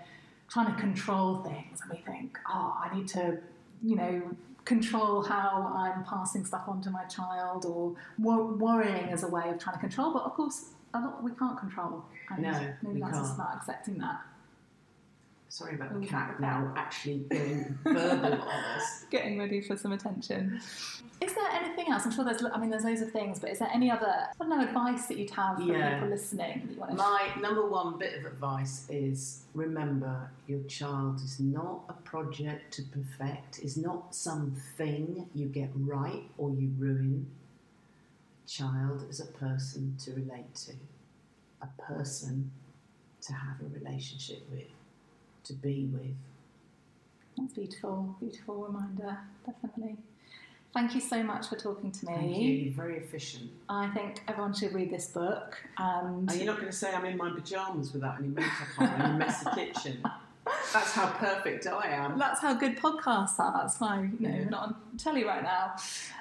[0.49, 3.37] trying to control things and we think, oh, I need to,
[3.83, 4.21] you know,
[4.65, 9.49] control how I'm passing stuff on to my child or wor- worrying as a way
[9.49, 10.11] of trying to control.
[10.13, 12.03] But of course, a lot we can't control.
[12.29, 12.51] And No,
[12.81, 13.39] maybe we that's just can't.
[13.49, 14.21] about accepting that.
[15.53, 19.05] Sorry about the cat now actually going verbal on us.
[19.11, 20.59] Getting ready for some attention.
[21.21, 22.05] Is there anything else?
[22.05, 24.31] I'm sure there's, I mean, there's loads of things, but is there any other, I
[24.39, 25.93] don't know, advice that you'd have for Yeah.
[25.93, 30.63] people listening that you want to My number one bit of advice is remember your
[30.63, 36.71] child is not a project to perfect, is not something you get right or you
[36.79, 37.27] ruin.
[38.47, 40.71] Child is a person to relate to,
[41.61, 42.49] a person
[43.21, 44.63] to have a relationship with,
[45.45, 46.15] to be with.
[47.37, 49.97] That's beautiful, beautiful reminder, definitely.
[50.73, 52.13] Thank you so much for talking to me.
[52.13, 52.49] Thank you.
[52.51, 53.51] You're very efficient.
[53.69, 57.05] I think everyone should read this book and And you're not going to say I'm
[57.05, 60.03] in my pajamas without any makeup on in a messy kitchen.
[60.73, 62.17] That's how perfect I am.
[62.17, 63.53] that's how good podcasts are.
[63.61, 64.43] That's why you know Yeah.
[64.43, 65.75] we're not on telly right now.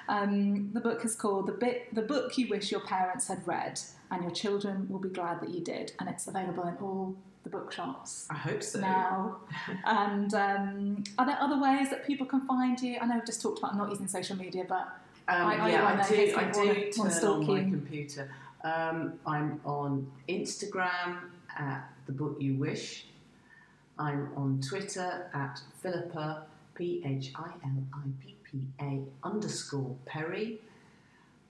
[0.07, 3.79] Um, the book is called the bit the book you wish your parents had read,
[4.11, 5.91] and your children will be glad that you did.
[5.99, 8.79] And it's available in all the bookshops I hope so.
[8.79, 9.37] now.
[9.85, 12.97] and um, are there other ways that people can find you?
[13.01, 14.87] I know we've just talked about not using social media, but
[15.27, 16.33] Um, I- I yeah, I that do.
[16.37, 18.31] I do turn stalk on my computer.
[18.63, 21.17] Um, I'm on Instagram
[21.57, 23.07] at the book you wish.
[23.99, 30.59] I'm on Twitter at Philippa P H I L I P P A underscore Perry,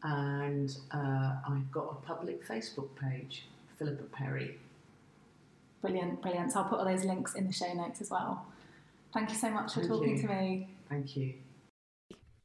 [0.04, 3.46] and uh, I've got a public Facebook page,
[3.78, 4.58] Philippa Perry.
[5.84, 6.52] Brilliant, brilliant.
[6.52, 8.48] So I'll put all those links in the show notes as well.
[9.14, 10.22] Thank you so much for Thank talking you.
[10.24, 10.76] to me.
[10.90, 11.34] Thank you.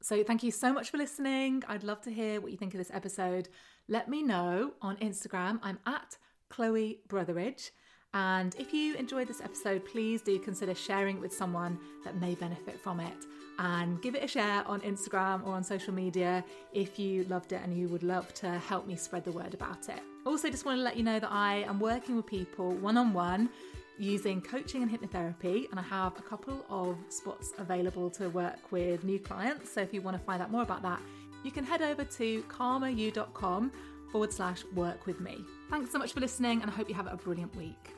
[0.02, 1.64] So, thank you so much for listening.
[1.66, 3.48] I'd love to hear what you think of this episode.
[3.88, 5.58] Let me know on Instagram.
[5.62, 6.18] I'm at
[6.50, 7.70] Chloe Brotheridge.
[8.18, 12.34] And if you enjoyed this episode, please do consider sharing it with someone that may
[12.34, 13.26] benefit from it.
[13.60, 17.60] And give it a share on Instagram or on social media if you loved it
[17.62, 20.00] and you would love to help me spread the word about it.
[20.26, 23.12] Also, just want to let you know that I am working with people one on
[23.12, 23.50] one
[23.98, 29.04] using coaching and hypnotherapy, and I have a couple of spots available to work with
[29.04, 29.70] new clients.
[29.72, 31.00] So if you want to find out more about that,
[31.44, 33.72] you can head over to calmer-you.com
[34.10, 35.44] forward slash work with me.
[35.70, 37.97] Thanks so much for listening, and I hope you have a brilliant week.